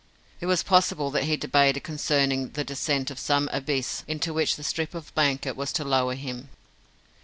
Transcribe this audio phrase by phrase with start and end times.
[0.39, 4.63] It was possible that he debated concerning the descent of some abyss into which the
[4.63, 6.49] strip of blanket was to lower him.